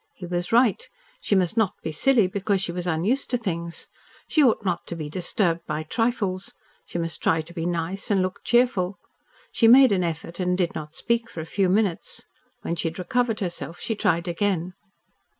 He 0.15 0.25
was 0.25 0.51
right. 0.51 0.83
She 1.19 1.35
must 1.35 1.55
not 1.57 1.75
be 1.83 1.91
silly 1.91 2.25
because 2.25 2.59
she 2.59 2.71
was 2.71 2.87
unused 2.87 3.29
to 3.29 3.37
things. 3.37 3.87
She 4.27 4.43
ought 4.43 4.65
not 4.65 4.87
to 4.87 4.95
be 4.95 5.11
disturbed 5.11 5.59
by 5.67 5.83
trifles. 5.83 6.55
She 6.87 6.97
must 6.97 7.21
try 7.21 7.41
to 7.41 7.53
be 7.53 7.67
nice 7.67 8.09
and 8.09 8.23
look 8.23 8.39
cheerful. 8.43 8.97
She 9.51 9.67
made 9.67 9.91
an 9.91 10.03
effort 10.03 10.39
and 10.39 10.57
did 10.57 10.73
no 10.73 10.87
speak 10.89 11.29
for 11.29 11.39
a 11.41 11.45
few 11.45 11.69
minutes. 11.69 12.23
When 12.63 12.75
she 12.75 12.87
had 12.87 12.97
recovered 12.97 13.41
herself 13.41 13.79
she 13.79 13.93
tried 13.93 14.27
again. 14.27 14.73